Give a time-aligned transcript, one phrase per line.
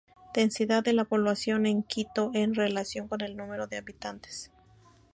[0.33, 4.51] Densidad de la Población en Quito en relación con el número de habitantes.